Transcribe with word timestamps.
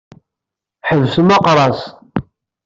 Ḥebsem 0.87 1.29
aqras. 1.35 1.79